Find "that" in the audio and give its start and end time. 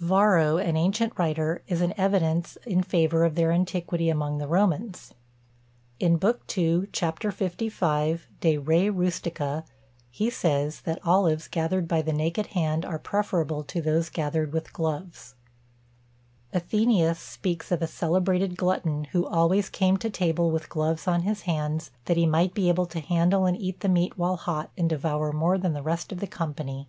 10.86-10.98, 22.06-22.16